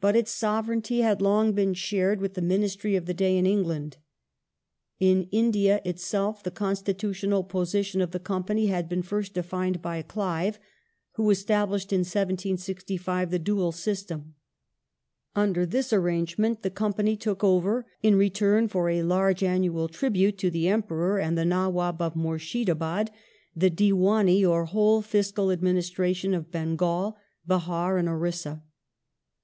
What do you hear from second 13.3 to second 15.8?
the '* Dual System". Under